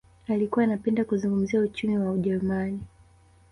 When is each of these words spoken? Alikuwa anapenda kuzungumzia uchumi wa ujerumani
Alikuwa 0.27 0.63
anapenda 0.65 1.05
kuzungumzia 1.05 1.61
uchumi 1.61 1.97
wa 1.97 2.11
ujerumani 2.11 2.79